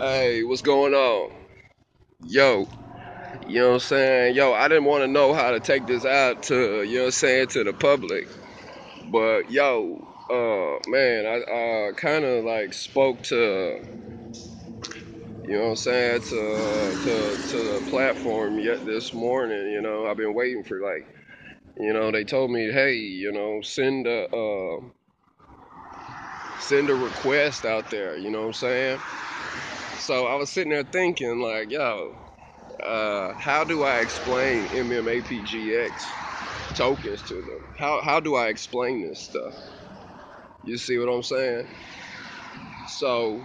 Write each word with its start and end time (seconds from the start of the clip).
Hey, 0.00 0.44
what's 0.44 0.62
going 0.62 0.94
on? 0.94 1.30
Yo, 2.22 2.66
you 3.46 3.60
know 3.60 3.68
what 3.68 3.74
I'm 3.74 3.80
saying? 3.80 4.34
Yo, 4.34 4.52
I 4.54 4.68
didn't 4.68 4.84
want 4.86 5.02
to 5.04 5.08
know 5.08 5.34
how 5.34 5.50
to 5.50 5.60
take 5.60 5.86
this 5.86 6.06
out 6.06 6.44
to, 6.44 6.82
you 6.84 6.94
know 6.94 7.00
what 7.02 7.06
I'm 7.08 7.10
saying, 7.12 7.48
to 7.48 7.64
the 7.64 7.74
public. 7.74 8.26
But 9.10 9.50
yo, 9.50 9.98
uh, 10.30 10.90
man, 10.90 11.26
I 11.26 11.92
kind 11.96 12.24
of 12.24 12.44
like 12.44 12.72
spoke 12.72 13.22
to, 13.24 13.80
you 15.44 15.54
know 15.54 15.64
what 15.64 15.70
I'm 15.70 15.76
saying, 15.76 16.20
to, 16.22 16.96
to, 17.04 17.36
to 17.48 17.56
the 17.74 17.82
platform 17.90 18.58
yet 18.58 18.86
this 18.86 19.12
morning. 19.12 19.70
You 19.70 19.82
know, 19.82 20.06
I've 20.06 20.16
been 20.16 20.34
waiting 20.34 20.64
for 20.64 20.80
like, 20.80 21.06
you 21.78 21.92
know, 21.92 22.10
they 22.10 22.24
told 22.24 22.50
me, 22.50 22.72
hey, 22.72 22.94
you 22.94 23.32
know, 23.32 23.60
send 23.62 24.06
a, 24.06 24.26
uh, 24.34 24.80
send 26.60 26.90
a 26.90 26.94
request 26.94 27.66
out 27.66 27.90
there. 27.90 28.16
You 28.18 28.30
know 28.30 28.40
what 28.40 28.46
I'm 28.48 28.52
saying? 28.54 29.00
So 30.00 30.26
I 30.26 30.34
was 30.36 30.50
sitting 30.50 30.72
there 30.72 30.82
thinking, 30.82 31.40
like, 31.40 31.70
yo, 31.70 32.14
uh, 32.82 33.34
how 33.38 33.64
do 33.64 33.82
I 33.84 34.00
explain 34.00 34.70
MMAPGX 34.72 35.92
tokens 36.74 37.22
to 37.24 37.34
them? 37.34 37.60
How, 37.78 38.00
how 38.02 38.20
do 38.20 38.34
I 38.34 38.48
explain 38.48 39.02
this 39.02 39.20
stuff? 39.20 39.54
You 40.62 40.78
see 40.78 40.98
what 40.98 41.08
I'm 41.10 41.22
saying? 41.22 41.68
So, 42.88 43.44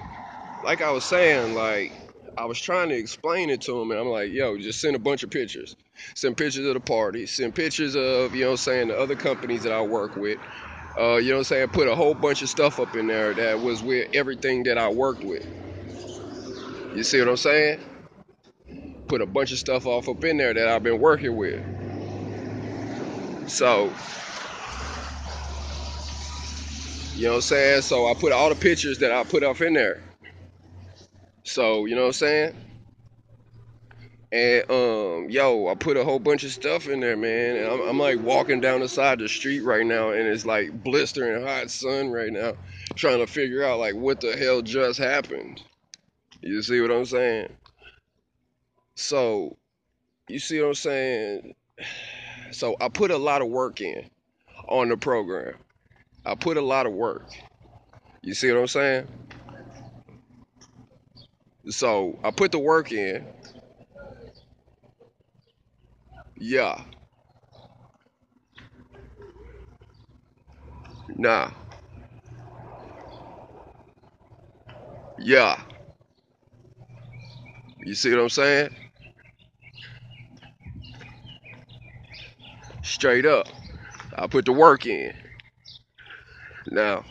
like 0.64 0.82
I 0.82 0.92
was 0.92 1.06
saying, 1.06 1.54
like, 1.56 1.92
I 2.38 2.46
was 2.46 2.60
trying 2.60 2.90
to 2.90 2.96
explain 2.96 3.50
it 3.50 3.62
to 3.64 3.80
him, 3.82 3.92
and 3.92 4.00
I'm 4.00 4.08
like, 4.08 4.32
yo, 4.32 4.58
just 4.58 4.82
send 4.82 4.96
a 4.96 5.00
bunch 5.00 5.24
of 5.24 5.30
pictures. 5.30 5.76
Send 6.16 6.38
pictures 6.38 6.66
of 6.66 6.74
the 6.74 6.80
party, 6.80 7.26
send 7.26 7.56
pictures 7.56 7.96
of, 7.96 8.34
you 8.36 8.42
know 8.44 8.48
what 8.50 8.54
I'm 8.54 8.58
saying, 8.58 8.88
the 8.90 8.98
other 8.98 9.16
companies 9.18 9.64
that 9.64 9.74
I 9.74 9.82
work 9.82 10.16
with. 10.16 10.40
Uh, 11.00 11.18
you 11.18 11.30
know 11.30 11.36
what 11.36 11.40
I'm 11.40 11.44
saying? 11.46 11.70
Put 11.70 11.88
a 11.90 11.96
whole 11.96 12.16
bunch 12.16 12.42
of 12.42 12.50
stuff 12.50 12.80
up 12.80 12.96
in 12.96 13.08
there 13.08 13.34
that 13.36 13.60
was 13.62 13.84
with 13.84 14.08
everything 14.14 14.64
that 14.64 14.78
I 14.78 14.90
worked 14.90 15.24
with. 15.26 15.44
You 16.96 17.04
see 17.04 17.20
what 17.20 17.28
I'm 17.28 17.38
saying? 17.38 17.80
Put 19.08 19.22
a 19.22 19.26
bunch 19.26 19.52
of 19.52 19.60
stuff 19.60 19.86
off 19.86 20.08
up 20.08 20.24
in 20.24 20.38
there 20.38 20.54
that 20.54 20.68
I've 20.70 20.84
been 20.84 21.00
working 21.02 21.36
with. 21.36 21.62
So, 23.48 23.92
you 27.16 27.26
know 27.26 27.32
what 27.32 27.36
I'm 27.36 27.42
saying? 27.42 27.82
So 27.82 28.08
I 28.08 28.14
put 28.14 28.32
all 28.32 28.50
the 28.50 28.56
pictures 28.56 28.98
that 29.00 29.12
I 29.12 29.24
put 29.26 29.44
up 29.44 29.60
in 29.62 29.74
there. 29.74 30.02
So, 31.44 31.86
you 31.86 31.96
know 31.96 32.02
what 32.04 32.08
I'm 32.08 32.14
saying? 32.14 32.56
And 34.32 34.72
um, 34.72 35.30
yo, 35.30 35.68
I 35.68 35.76
put 35.76 35.98
a 35.98 36.04
whole 36.04 36.20
bunch 36.20 36.44
of 36.44 36.52
stuff 36.52 36.88
in 36.88 37.02
there, 37.02 37.18
man. 37.18 37.58
And 37.58 37.68
I'm, 37.68 37.82
I'm 37.82 38.00
like 38.00 38.20
walking 38.22 38.62
down 38.62 38.80
the 38.80 38.90
side 38.90 39.14
of 39.22 39.26
the 39.26 39.30
street 39.30 39.62
right 39.62 39.86
now, 39.86 40.12
and 40.12 40.28
it's 40.28 40.46
like 40.46 40.84
blistering 40.84 41.46
hot 41.46 41.70
sun 41.70 42.10
right 42.10 42.32
now, 42.32 42.54
trying 42.96 43.20
to 43.20 43.28
figure 43.28 43.64
out 43.64 43.80
like 43.80 43.96
what 43.96 44.22
the 44.22 44.36
hell 44.38 44.62
just 44.62 44.98
happened. 45.00 45.62
You 46.46 46.62
see 46.62 46.80
what 46.80 46.92
I'm 46.92 47.06
saying? 47.06 47.50
So, 48.96 49.58
you 50.30 50.38
see 50.38 50.62
what 50.62 50.68
I'm 50.68 50.74
saying? 50.76 51.56
So 52.52 52.76
I 52.80 52.88
put 52.88 53.10
a 53.10 53.18
lot 53.18 53.42
of 53.42 53.48
work 53.48 53.82
in 53.82 54.10
on 54.68 54.90
the 54.90 54.98
program. 54.98 55.56
I 56.24 56.36
put 56.36 56.58
a 56.58 56.62
lot 56.62 56.86
of 56.86 56.94
work. 56.94 57.30
You 58.22 58.36
see 58.36 58.52
what 58.52 58.60
I'm 58.60 58.68
saying? 58.68 59.08
So 61.68 62.20
I 62.24 62.30
put 62.30 62.52
the 62.52 62.60
work 62.60 62.92
in. 62.92 63.26
Yeah. 66.38 66.80
Nah. 71.18 71.50
Yeah. 75.18 75.60
You 77.86 77.96
see 77.96 78.12
what 78.12 78.22
I'm 78.22 78.30
saying? 78.30 78.76
Straight 82.84 83.26
up. 83.26 83.48
I 84.18 84.28
put 84.28 84.46
the 84.46 84.54
work 84.54 84.86
in. 84.88 85.14
Now, 86.72 87.06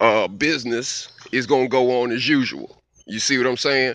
uh, 0.00 0.28
business 0.28 1.08
is 1.32 1.46
gonna 1.46 1.68
go 1.68 2.02
on 2.02 2.12
as 2.12 2.28
usual. 2.28 2.78
You 3.06 3.20
see 3.20 3.38
what 3.38 3.46
I'm 3.48 3.56
saying? 3.58 3.94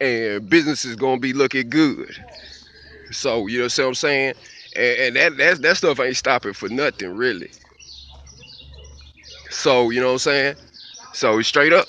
And 0.00 0.48
business 0.50 0.84
is 0.84 0.96
gonna 0.96 1.20
be 1.20 1.32
looking 1.34 1.70
good. 1.70 2.10
So 3.12 3.46
you 3.48 3.58
know 3.58 3.64
what 3.64 3.78
I'm 3.80 3.94
saying? 3.94 4.34
And, 4.76 4.98
and 5.00 5.16
that, 5.16 5.36
that 5.38 5.62
that 5.62 5.78
stuff 5.78 6.00
ain't 6.00 6.16
stopping 6.16 6.54
for 6.54 6.68
nothing 6.70 7.16
really. 7.16 7.50
So 9.50 9.90
you 9.90 10.00
know 10.00 10.08
what 10.08 10.12
I'm 10.14 10.18
saying? 10.18 10.56
So 11.12 11.40
straight 11.42 11.72
up, 11.72 11.88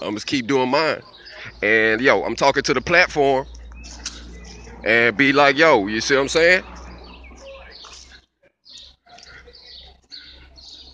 I'm 0.00 0.14
just 0.14 0.26
keep 0.26 0.46
doing 0.46 0.70
mine. 0.70 1.02
And 1.62 2.00
yo, 2.00 2.22
I'm 2.24 2.36
talking 2.36 2.62
to 2.64 2.74
the 2.74 2.80
platform 2.80 3.46
and 4.84 5.16
be 5.16 5.32
like, 5.32 5.56
yo, 5.56 5.86
you 5.86 6.00
see 6.00 6.14
what 6.14 6.22
I'm 6.22 6.28
saying? 6.28 6.64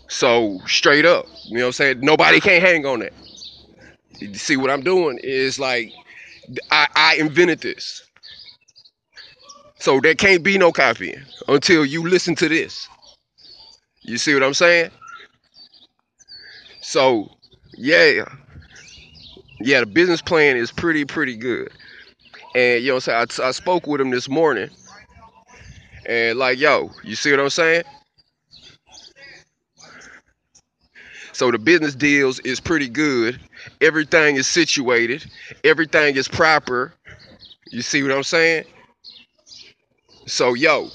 So 0.09 0.61
straight 0.67 1.07
up, 1.07 1.27
you 1.47 1.55
know 1.59 1.63
what 1.63 1.67
I'm 1.69 1.73
saying? 1.73 2.01
Nobody 2.01 2.41
can't 2.41 2.63
hang 2.65 2.87
on 2.87 3.01
that. 3.01 3.13
You 4.21 4.35
see 4.35 4.57
what 4.57 4.71
I'm 4.71 4.83
doing 4.83 5.19
is 5.23 5.59
like 5.59 5.93
I, 6.71 6.89
I 6.97 7.17
invented 7.17 7.61
this. 7.61 8.05
So 9.79 10.01
there 10.01 10.15
can't 10.15 10.43
be 10.43 10.59
no 10.59 10.73
copying 10.73 11.23
until 11.49 11.85
you 11.85 12.09
listen 12.09 12.35
to 12.37 12.49
this. 12.49 12.89
You 14.03 14.19
see 14.19 14.35
what 14.35 14.43
I'm 14.43 14.55
saying? 14.55 14.91
So 16.85 17.31
yeah, 17.79 18.27
yeah, 19.61 19.81
the 19.81 19.87
business 19.87 20.21
plan 20.21 20.57
is 20.59 20.71
pretty, 20.71 21.07
pretty 21.07 21.35
good. 21.35 21.71
And 22.55 22.83
you 22.83 22.89
know 22.89 22.97
what 22.97 23.09
I'm 23.09 23.29
saying? 23.31 23.47
I, 23.47 23.49
I 23.49 23.51
spoke 23.53 23.87
with 23.87 24.01
him 24.03 24.11
this 24.11 24.29
morning. 24.29 24.69
And 26.07 26.39
like, 26.39 26.59
yo, 26.59 26.91
you 27.03 27.17
see 27.17 27.31
what 27.31 27.41
I'm 27.41 27.49
saying? 27.51 27.85
So 31.33 31.51
the 31.51 31.59
business 31.59 31.95
deals 31.95 32.39
is 32.41 32.61
pretty 32.61 32.89
good. 32.89 33.41
Everything 33.81 34.37
is 34.37 34.47
situated. 34.47 35.25
Everything 35.65 36.17
is 36.17 36.29
proper. 36.29 36.93
You 37.73 37.81
see 37.83 38.03
what 38.03 38.13
I'm 38.13 38.23
saying? 38.23 38.65
So 40.27 40.55
yo, 40.55 40.91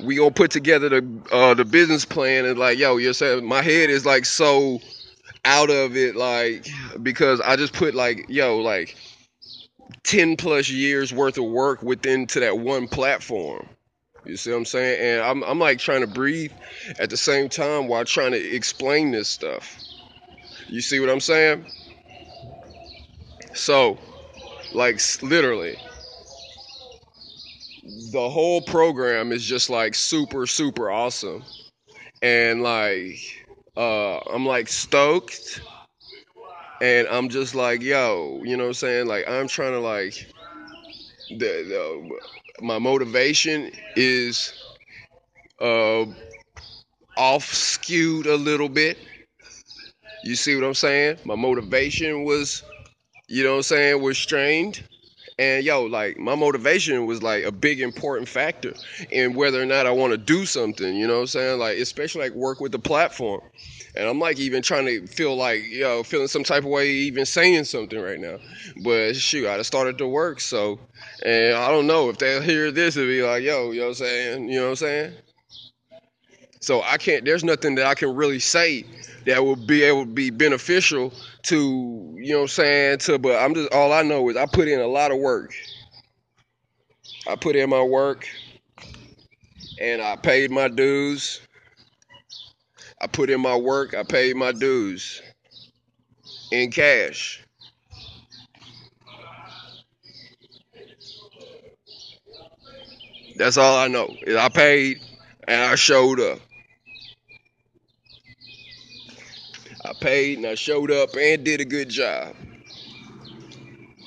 we 0.00 0.16
gonna 0.16 0.30
put 0.30 0.50
together 0.50 0.88
the 0.88 1.22
uh, 1.32 1.54
the 1.54 1.64
business 1.64 2.04
plan 2.04 2.44
and 2.44 2.58
like 2.58 2.78
yo, 2.78 2.96
you're 2.96 3.12
saying 3.12 3.44
my 3.44 3.62
head 3.62 3.90
is 3.90 4.06
like 4.06 4.24
so 4.24 4.80
out 5.44 5.70
of 5.70 5.96
it 5.96 6.16
like 6.16 6.66
because 7.02 7.40
I 7.40 7.56
just 7.56 7.72
put 7.72 7.94
like 7.94 8.26
yo 8.28 8.58
like 8.58 8.96
10 10.04 10.36
plus 10.36 10.68
years 10.70 11.12
worth 11.12 11.38
of 11.38 11.44
work 11.44 11.82
within 11.82 12.26
to 12.28 12.40
that 12.40 12.58
one 12.58 12.88
platform. 12.88 13.68
You 14.24 14.36
see 14.36 14.50
what 14.50 14.58
I'm 14.58 14.64
saying? 14.66 15.00
And 15.00 15.22
I'm 15.22 15.42
I'm 15.44 15.58
like 15.58 15.78
trying 15.78 16.02
to 16.02 16.06
breathe 16.06 16.52
at 16.98 17.10
the 17.10 17.16
same 17.16 17.48
time 17.48 17.88
while 17.88 18.04
trying 18.04 18.32
to 18.32 18.54
explain 18.54 19.10
this 19.10 19.28
stuff. 19.28 19.78
You 20.68 20.80
see 20.80 21.00
what 21.00 21.08
I'm 21.08 21.20
saying? 21.20 21.64
So, 23.54 23.98
like 24.72 25.00
literally, 25.22 25.76
the 28.12 28.28
whole 28.28 28.60
program 28.62 29.32
is 29.32 29.44
just 29.44 29.70
like 29.70 29.94
super 29.94 30.46
super 30.46 30.90
awesome. 30.90 31.42
And 32.22 32.62
like 32.62 33.18
uh 33.76 34.18
I'm 34.18 34.46
like 34.46 34.68
stoked 34.68 35.60
and 36.80 37.08
I'm 37.08 37.28
just 37.28 37.54
like, 37.54 37.82
yo, 37.82 38.40
you 38.44 38.56
know 38.56 38.64
what 38.64 38.68
I'm 38.68 38.74
saying? 38.74 39.06
Like 39.06 39.28
I'm 39.28 39.48
trying 39.48 39.72
to 39.72 39.80
like 39.80 40.14
the, 41.30 41.36
the 41.38 42.10
my 42.60 42.78
motivation 42.78 43.70
is 43.96 44.52
uh 45.60 46.04
off 47.16 47.44
skewed 47.44 48.26
a 48.26 48.36
little 48.36 48.68
bit. 48.68 48.98
You 50.24 50.36
see 50.36 50.54
what 50.54 50.64
I'm 50.64 50.74
saying? 50.74 51.18
My 51.24 51.34
motivation 51.36 52.24
was, 52.24 52.62
you 53.28 53.44
know 53.44 53.52
what 53.52 53.56
I'm 53.58 53.62
saying, 53.62 54.02
was 54.02 54.18
strained. 54.18 54.82
And 55.38 55.64
yo, 55.64 55.84
like 55.84 56.18
my 56.18 56.34
motivation 56.34 57.06
was 57.06 57.22
like 57.22 57.44
a 57.44 57.52
big 57.52 57.80
important 57.80 58.28
factor 58.28 58.74
in 59.10 59.34
whether 59.34 59.62
or 59.62 59.66
not 59.66 59.86
I 59.86 59.92
want 59.92 60.10
to 60.12 60.18
do 60.18 60.44
something, 60.44 60.96
you 60.96 61.06
know 61.06 61.14
what 61.14 61.20
I'm 61.20 61.26
saying? 61.28 61.58
Like 61.60 61.78
especially 61.78 62.22
like 62.22 62.32
work 62.32 62.60
with 62.60 62.72
the 62.72 62.78
platform. 62.78 63.40
And 63.94 64.08
I'm 64.08 64.18
like 64.18 64.38
even 64.38 64.62
trying 64.62 64.86
to 64.86 65.06
feel 65.06 65.36
like, 65.36 65.62
yo, 65.68 66.02
feeling 66.02 66.28
some 66.28 66.44
type 66.44 66.64
of 66.64 66.70
way 66.70 66.90
even 66.90 67.24
saying 67.24 67.64
something 67.64 68.00
right 68.00 68.20
now. 68.20 68.38
But 68.82 69.14
shoot, 69.16 69.48
I 69.48 69.56
just 69.56 69.68
started 69.68 69.98
to 69.98 70.06
work, 70.06 70.40
so 70.40 70.78
and 71.24 71.56
I 71.56 71.68
don't 71.68 71.86
know 71.86 72.08
if 72.08 72.18
they'll 72.18 72.42
hear 72.42 72.70
this 72.70 72.96
and 72.96 73.06
be 73.06 73.22
like, 73.22 73.42
yo, 73.42 73.70
you 73.70 73.80
know 73.80 73.86
what 73.86 73.90
I'm 73.90 73.94
saying? 73.94 74.48
You 74.48 74.56
know 74.60 74.64
what 74.64 74.70
I'm 74.70 74.76
saying? 74.76 75.12
So 76.60 76.82
I 76.82 76.96
can't. 76.96 77.24
There's 77.24 77.44
nothing 77.44 77.76
that 77.76 77.86
I 77.86 77.94
can 77.94 78.14
really 78.14 78.40
say 78.40 78.84
that 79.26 79.44
would 79.44 79.66
be 79.66 79.82
able 79.84 80.04
to 80.04 80.10
be 80.10 80.30
beneficial 80.30 81.12
to 81.44 82.16
you 82.18 82.32
know 82.32 82.38
what 82.38 82.42
I'm 82.42 82.48
saying. 82.48 82.98
To 82.98 83.18
but 83.18 83.36
I'm 83.36 83.54
just 83.54 83.72
all 83.72 83.92
I 83.92 84.02
know 84.02 84.28
is 84.28 84.36
I 84.36 84.46
put 84.46 84.68
in 84.68 84.80
a 84.80 84.86
lot 84.86 85.10
of 85.12 85.18
work. 85.18 85.52
I 87.28 87.36
put 87.36 87.56
in 87.56 87.70
my 87.70 87.82
work 87.82 88.26
and 89.80 90.02
I 90.02 90.16
paid 90.16 90.50
my 90.50 90.68
dues 90.68 91.40
I 93.00 93.06
put 93.06 93.30
in 93.30 93.40
my 93.40 93.56
work. 93.56 93.94
I 93.94 94.02
paid 94.02 94.36
my 94.36 94.52
dues 94.52 95.22
in 96.50 96.70
cash. 96.70 97.44
That's 103.36 103.56
all 103.56 103.76
I 103.78 103.86
know. 103.88 104.12
I 104.36 104.48
paid 104.48 105.00
and 105.46 105.60
I 105.60 105.76
showed 105.76 106.18
up. 106.20 106.40
I 109.88 109.94
paid 109.94 110.36
and 110.36 110.46
I 110.46 110.54
showed 110.54 110.90
up 110.90 111.14
and 111.16 111.44
did 111.44 111.62
a 111.62 111.64
good 111.64 111.88
job. 111.88 112.36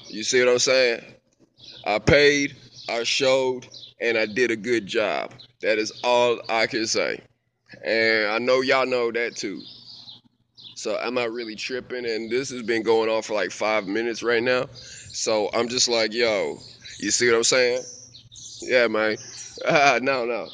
You 0.09 0.23
see 0.23 0.39
what 0.39 0.49
I'm 0.51 0.59
saying? 0.59 1.01
I 1.85 1.97
paid, 1.97 2.55
I 2.87 3.01
showed, 3.03 3.67
and 3.99 4.15
I 4.15 4.27
did 4.27 4.51
a 4.51 4.55
good 4.55 4.85
job. 4.85 5.33
That 5.61 5.79
is 5.79 5.91
all 6.03 6.39
I 6.49 6.67
can 6.67 6.85
say. 6.85 7.19
And 7.83 8.27
I 8.27 8.37
know 8.37 8.61
y'all 8.61 8.85
know 8.85 9.11
that 9.11 9.35
too. 9.35 9.61
So 10.75 10.99
I'm 10.99 11.15
not 11.15 11.31
really 11.31 11.55
tripping, 11.55 12.05
and 12.05 12.29
this 12.29 12.51
has 12.51 12.61
been 12.61 12.83
going 12.83 13.09
on 13.09 13.23
for 13.23 13.33
like 13.33 13.49
five 13.51 13.87
minutes 13.87 14.21
right 14.21 14.43
now. 14.43 14.67
So 14.73 15.49
I'm 15.51 15.67
just 15.67 15.87
like, 15.87 16.13
yo, 16.13 16.59
you 16.99 17.09
see 17.09 17.27
what 17.27 17.37
I'm 17.37 17.43
saying? 17.43 17.81
Yeah, 18.61 18.87
man. 18.87 19.17
Uh, 19.65 19.99
no, 20.03 20.25
no. 20.25 20.47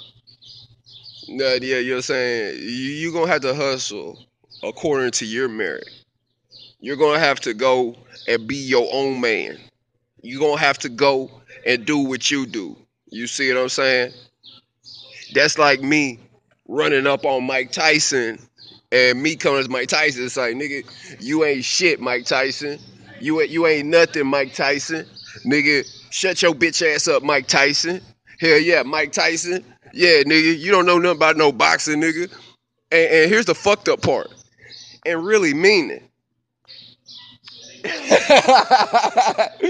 No, 1.27 1.57
yeah, 1.61 1.79
you're 1.79 2.01
saying 2.01 2.59
you 2.59 2.69
you 2.69 3.11
gonna 3.11 3.29
have 3.29 3.41
to 3.41 3.53
hustle 3.53 4.17
according 4.63 5.11
to 5.11 5.25
your 5.25 5.47
merit. 5.47 5.89
You're 6.79 6.97
gonna 6.97 7.19
have 7.19 7.39
to 7.41 7.53
go 7.53 7.95
and 8.27 8.47
be 8.47 8.55
your 8.55 8.87
own 8.91 9.19
man. 9.19 9.57
You're 10.21 10.41
gonna 10.41 10.59
have 10.59 10.77
to 10.79 10.89
go 10.89 11.29
and 11.65 11.85
do 11.85 11.99
what 11.99 12.29
you 12.29 12.45
do. 12.45 12.77
You 13.09 13.27
see 13.27 13.51
what 13.53 13.61
I'm 13.61 13.69
saying? 13.69 14.13
That's 15.33 15.57
like 15.57 15.81
me 15.81 16.19
running 16.67 17.07
up 17.07 17.25
on 17.25 17.45
Mike 17.45 17.71
Tyson 17.71 18.39
and 18.91 19.21
me 19.21 19.35
coming 19.35 19.59
as 19.59 19.69
Mike 19.69 19.89
Tyson. 19.89 20.25
It's 20.25 20.37
like, 20.37 20.55
nigga, 20.55 20.85
you 21.19 21.43
ain't 21.43 21.63
shit, 21.63 21.99
Mike 21.99 22.25
Tyson. 22.25 22.79
You 23.19 23.41
ain't 23.41 23.49
you 23.49 23.65
ain't 23.67 23.87
nothing, 23.87 24.27
Mike 24.27 24.53
Tyson. 24.53 25.05
Nigga, 25.45 25.85
shut 26.09 26.41
your 26.41 26.53
bitch 26.53 26.85
ass 26.85 27.07
up, 27.07 27.23
Mike 27.23 27.47
Tyson. 27.47 28.01
Hell 28.39 28.59
yeah, 28.59 28.83
Mike 28.83 29.11
Tyson. 29.11 29.63
Yeah, 29.93 30.21
nigga, 30.23 30.57
you 30.57 30.71
don't 30.71 30.85
know 30.85 30.99
nothing 30.99 31.17
about 31.17 31.37
no 31.37 31.51
boxing, 31.51 32.01
nigga. 32.01 32.31
And, 32.91 33.11
and 33.11 33.31
here's 33.31 33.45
the 33.45 33.55
fucked 33.55 33.89
up 33.89 34.01
part. 34.01 34.27
And 35.07 35.25
really 35.25 35.53
mean 35.53 35.91
it. 35.91 36.03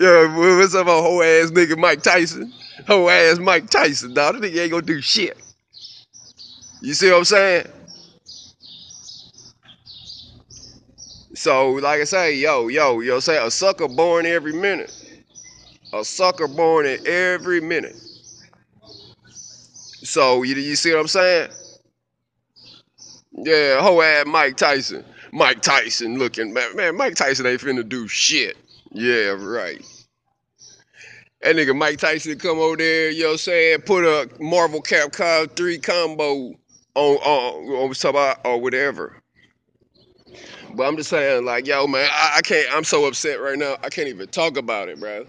yeah, 0.00 0.36
what's 0.58 0.74
up, 0.74 0.86
a 0.86 0.90
whole 0.90 1.22
ass 1.22 1.50
nigga 1.50 1.78
Mike 1.78 2.02
Tyson? 2.02 2.52
Whole 2.86 3.10
ass 3.10 3.38
Mike 3.38 3.70
Tyson, 3.70 4.14
dog. 4.14 4.40
That 4.40 4.42
nigga 4.42 4.62
ain't 4.62 4.72
gonna 4.72 4.82
do 4.86 5.00
shit. 5.02 5.38
You 6.82 6.94
see 6.94 7.10
what 7.10 7.18
I'm 7.18 7.24
saying? 7.24 7.66
So, 11.34 11.72
like 11.72 12.00
I 12.00 12.04
say, 12.04 12.36
yo, 12.36 12.68
yo, 12.68 13.00
yo, 13.00 13.20
say 13.20 13.44
a 13.44 13.50
sucker 13.50 13.88
born 13.88 14.26
every 14.26 14.52
minute. 14.52 14.94
A 15.92 16.04
sucker 16.04 16.48
born 16.48 16.86
in 16.86 17.06
every 17.06 17.60
minute. 17.60 17.96
So, 20.02 20.42
you, 20.42 20.54
you 20.56 20.76
see 20.76 20.92
what 20.92 21.00
I'm 21.00 21.08
saying? 21.08 21.50
Yeah, 23.32 23.80
whole 23.80 24.02
ass 24.02 24.26
Mike 24.26 24.56
Tyson. 24.56 25.04
Mike 25.32 25.62
Tyson 25.62 26.18
looking, 26.18 26.52
man, 26.52 26.96
Mike 26.96 27.14
Tyson 27.14 27.46
ain't 27.46 27.60
finna 27.60 27.88
do 27.88 28.06
shit. 28.06 28.56
Yeah, 28.90 29.36
right. 29.38 29.82
That 31.40 31.56
nigga 31.56 31.76
Mike 31.76 31.98
Tyson 31.98 32.38
come 32.38 32.58
over 32.58 32.76
there, 32.76 33.10
you 33.10 33.22
know 33.22 33.28
what 33.28 33.32
I'm 33.32 33.38
saying, 33.38 33.80
put 33.82 34.04
a 34.04 34.28
Marvel 34.40 34.82
Capcom 34.82 35.50
3 35.56 35.78
combo 35.78 36.52
on, 36.94 37.16
on, 37.16 37.88
on 37.88 37.94
top 37.94 38.14
of, 38.14 38.36
or 38.44 38.60
whatever. 38.60 39.16
But 40.74 40.84
I'm 40.84 40.96
just 40.96 41.10
saying, 41.10 41.44
like, 41.44 41.66
yo, 41.66 41.86
man, 41.86 42.08
I, 42.12 42.34
I 42.36 42.40
can't, 42.42 42.68
I'm 42.74 42.84
so 42.84 43.06
upset 43.06 43.40
right 43.40 43.58
now, 43.58 43.76
I 43.82 43.88
can't 43.88 44.08
even 44.08 44.28
talk 44.28 44.56
about 44.56 44.88
it, 44.88 45.00
bro. 45.00 45.26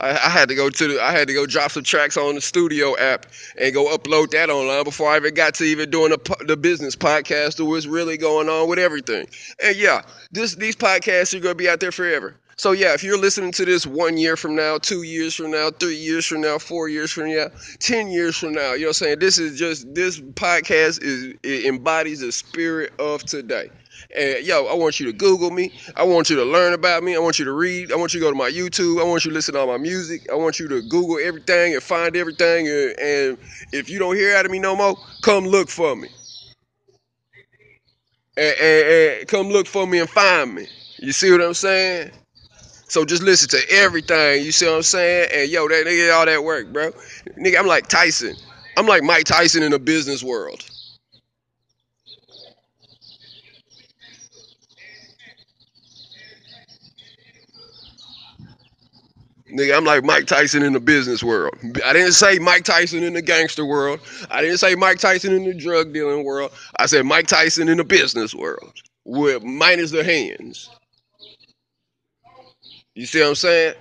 I, 0.00 0.10
I, 0.10 0.30
had 0.30 0.48
to 0.48 0.54
go 0.54 0.70
to 0.70 0.88
the, 0.88 1.02
I 1.02 1.12
had 1.12 1.28
to 1.28 1.34
go 1.34 1.46
drop 1.46 1.70
some 1.70 1.82
tracks 1.82 2.16
on 2.16 2.34
the 2.34 2.40
studio 2.40 2.96
app 2.98 3.26
and 3.58 3.72
go 3.72 3.96
upload 3.96 4.30
that 4.30 4.50
online 4.50 4.84
before 4.84 5.10
I 5.10 5.16
even 5.16 5.34
got 5.34 5.54
to 5.54 5.64
even 5.64 5.90
doing 5.90 6.10
the, 6.10 6.36
the 6.46 6.56
business 6.56 6.96
podcast 6.96 7.60
or 7.60 7.64
what's 7.66 7.86
really 7.86 8.16
going 8.16 8.48
on 8.48 8.68
with 8.68 8.78
everything. 8.78 9.26
And 9.62 9.76
yeah, 9.76 10.02
this 10.32 10.54
these 10.54 10.76
podcasts 10.76 11.34
are 11.34 11.40
gonna 11.40 11.54
be 11.54 11.68
out 11.68 11.80
there 11.80 11.92
forever. 11.92 12.36
So 12.60 12.72
yeah, 12.72 12.92
if 12.92 13.02
you're 13.02 13.16
listening 13.16 13.52
to 13.52 13.64
this 13.64 13.86
one 13.86 14.18
year 14.18 14.36
from 14.36 14.54
now, 14.54 14.76
two 14.76 15.00
years 15.00 15.34
from 15.34 15.50
now, 15.50 15.70
three 15.70 15.96
years 15.96 16.26
from 16.26 16.42
now, 16.42 16.58
four 16.58 16.90
years 16.90 17.10
from 17.10 17.34
now, 17.34 17.46
ten 17.78 18.10
years 18.10 18.36
from 18.36 18.52
now, 18.52 18.74
you 18.74 18.80
know 18.80 18.88
what 18.88 18.88
I'm 18.88 18.92
saying? 18.92 19.18
This 19.18 19.38
is 19.38 19.58
just 19.58 19.94
this 19.94 20.20
podcast 20.20 21.02
is 21.02 21.36
it 21.42 21.64
embodies 21.64 22.20
the 22.20 22.30
spirit 22.30 22.92
of 22.98 23.24
today. 23.24 23.70
And 24.14 24.44
yo, 24.44 24.66
I 24.66 24.74
want 24.74 25.00
you 25.00 25.06
to 25.06 25.12
Google 25.14 25.50
me. 25.50 25.72
I 25.96 26.02
want 26.02 26.28
you 26.28 26.36
to 26.36 26.44
learn 26.44 26.74
about 26.74 27.02
me. 27.02 27.16
I 27.16 27.18
want 27.18 27.38
you 27.38 27.46
to 27.46 27.52
read. 27.52 27.92
I 27.92 27.96
want 27.96 28.12
you 28.12 28.20
to 28.20 28.26
go 28.26 28.30
to 28.30 28.36
my 28.36 28.50
YouTube. 28.50 29.00
I 29.00 29.04
want 29.04 29.24
you 29.24 29.30
to 29.30 29.34
listen 29.34 29.54
to 29.54 29.60
all 29.60 29.66
my 29.66 29.78
music. 29.78 30.30
I 30.30 30.34
want 30.34 30.60
you 30.60 30.68
to 30.68 30.82
Google 30.82 31.16
everything 31.18 31.72
and 31.72 31.82
find 31.82 32.14
everything. 32.14 32.68
And, 32.68 33.00
and 33.00 33.38
if 33.72 33.88
you 33.88 33.98
don't 33.98 34.16
hear 34.16 34.36
out 34.36 34.44
of 34.44 34.52
me 34.52 34.58
no 34.58 34.76
more, 34.76 34.98
come 35.22 35.44
look 35.44 35.70
for 35.70 35.96
me. 35.96 36.08
And, 38.36 38.54
and, 38.60 38.88
and 38.88 39.28
come 39.28 39.48
look 39.48 39.66
for 39.66 39.86
me 39.86 40.00
and 40.00 40.10
find 40.10 40.54
me. 40.54 40.66
You 40.98 41.12
see 41.12 41.30
what 41.32 41.40
I'm 41.40 41.54
saying? 41.54 42.10
So 42.90 43.04
just 43.04 43.22
listen 43.22 43.48
to 43.50 43.60
everything. 43.70 44.44
You 44.44 44.50
see 44.50 44.66
what 44.66 44.74
I'm 44.74 44.82
saying? 44.82 45.28
And 45.32 45.48
yo, 45.48 45.68
that 45.68 45.86
nigga, 45.86 46.12
all 46.12 46.26
that 46.26 46.42
work, 46.42 46.72
bro. 46.72 46.90
Nigga, 47.38 47.56
I'm 47.56 47.66
like 47.68 47.86
Tyson. 47.86 48.34
I'm 48.76 48.86
like 48.86 49.04
Mike 49.04 49.26
Tyson 49.26 49.62
in 49.62 49.70
the 49.70 49.78
business 49.78 50.24
world. 50.24 50.68
Nigga, 59.52 59.76
I'm 59.76 59.84
like 59.84 60.02
Mike 60.02 60.26
Tyson 60.26 60.64
in 60.64 60.72
the 60.72 60.80
business 60.80 61.22
world. 61.22 61.54
I 61.84 61.92
didn't 61.92 62.12
say 62.14 62.40
Mike 62.40 62.64
Tyson 62.64 63.04
in 63.04 63.12
the 63.12 63.22
gangster 63.22 63.64
world. 63.64 64.00
I 64.32 64.42
didn't 64.42 64.58
say 64.58 64.74
Mike 64.74 64.98
Tyson 64.98 65.32
in 65.32 65.44
the 65.44 65.54
drug 65.54 65.92
dealing 65.92 66.24
world. 66.24 66.50
I 66.76 66.86
said 66.86 67.06
Mike 67.06 67.28
Tyson 67.28 67.68
in 67.68 67.78
the 67.78 67.84
business 67.84 68.34
world 68.34 68.72
with 69.04 69.44
minus 69.44 69.92
the 69.92 70.02
hands. 70.02 70.70
You 73.00 73.06
see 73.06 73.20
what 73.22 73.28
I'm 73.30 73.34
saying? 73.34 73.74